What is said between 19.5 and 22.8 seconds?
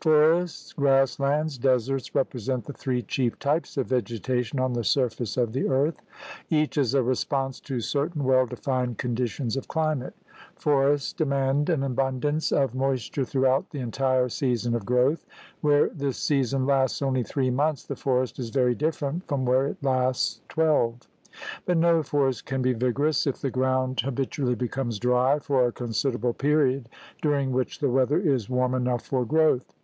it lasts twelve. But no forest can be